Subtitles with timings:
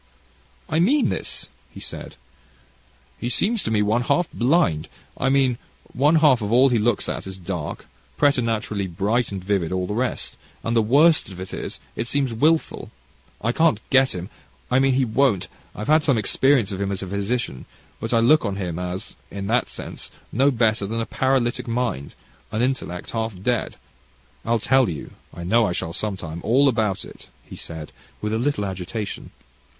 [0.67, 2.15] "I mean this," he said:
[3.19, 5.59] "he seems to me, one half, blind I mean
[5.93, 7.85] one half of all he looks at is dark
[8.17, 12.33] preternaturally bright and vivid all the rest; and the worst of it is, it seems
[12.33, 12.89] wilful.
[13.41, 14.31] I can't get him
[14.71, 17.65] I mean he won't I've had some experience of him as a physician,
[17.99, 22.15] but I look on him as, in that sense, no better than a paralytic mind,
[22.51, 23.75] an intellect half dead.
[24.45, 28.33] I'll tell you I know I shall some time all about it," he said, with
[28.33, 29.29] a little agitation.